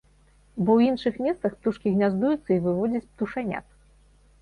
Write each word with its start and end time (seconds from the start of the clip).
Бо 0.63 0.71
ў 0.77 0.79
іншых 0.91 1.19
месцах 1.27 1.51
птушкі 1.59 1.87
гняздуюцца 1.99 2.49
і 2.59 2.61
выводзяць 2.67 3.07
птушанят. 3.11 3.65